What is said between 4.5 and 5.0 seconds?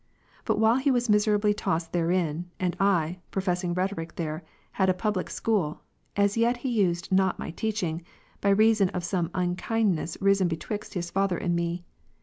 had a